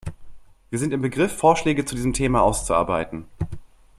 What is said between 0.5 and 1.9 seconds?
Wir sind im Begriff, Vorschläge